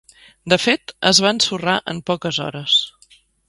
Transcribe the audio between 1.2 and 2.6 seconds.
va ensorrar en poques